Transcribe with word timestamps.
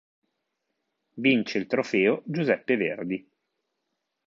Vince 1.21 1.59
il 1.59 1.67
Trofeo 1.67 2.23
Giuseppe 2.25 2.75
Verdi. 2.75 3.29